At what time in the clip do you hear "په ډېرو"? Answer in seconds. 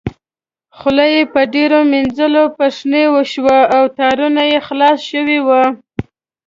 1.33-1.79